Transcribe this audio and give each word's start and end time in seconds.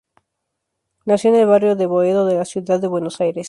Nació 1.05 1.29
en 1.29 1.35
el 1.41 1.45
barrio 1.45 1.75
de 1.75 1.85
Boedo 1.85 2.25
de 2.25 2.33
la 2.37 2.45
ciudad 2.45 2.79
de 2.79 2.87
Buenos 2.87 3.21
Aires. 3.21 3.39